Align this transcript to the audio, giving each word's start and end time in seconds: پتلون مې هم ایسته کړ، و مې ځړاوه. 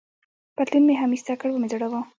پتلون 0.55 0.83
مې 0.87 0.95
هم 1.01 1.11
ایسته 1.15 1.33
کړ، 1.39 1.47
و 1.51 1.59
مې 1.61 1.67
ځړاوه. 1.71 1.99